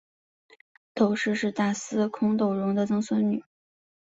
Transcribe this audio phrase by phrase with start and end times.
[0.95, 3.43] 窦氏是大司空窦融的曾孙女。